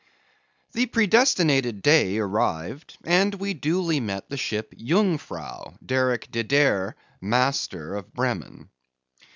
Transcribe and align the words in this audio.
The 0.71 0.87
predestinated 0.87 1.83
day 1.83 2.17
arrived, 2.17 2.97
and 3.03 3.35
we 3.35 3.53
duly 3.53 3.99
met 3.99 4.29
the 4.31 4.35
ship 4.35 4.73
Jungfrau, 4.75 5.75
Derick 5.85 6.31
De 6.31 6.43
Deer, 6.43 6.95
master, 7.21 7.93
of 7.97 8.11
Bremen. 8.11 8.69